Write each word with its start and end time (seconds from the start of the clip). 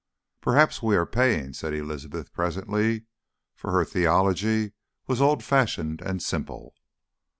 "Perhaps 0.41 0.81
we 0.81 0.95
are 0.95 1.05
paying," 1.05 1.53
said 1.53 1.75
Elizabeth 1.75 2.33
presently 2.33 3.05
for 3.53 3.71
her 3.71 3.85
theology 3.85 4.71
was 5.05 5.21
old 5.21 5.43
fashioned 5.43 6.01
and 6.01 6.23
simple. 6.23 6.73